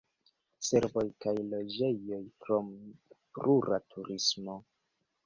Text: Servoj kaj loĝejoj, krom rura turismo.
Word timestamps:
Servoj 0.67 1.03
kaj 1.25 1.33
loĝejoj, 1.51 2.21
krom 2.45 2.71
rura 3.45 3.81
turismo. 3.93 4.57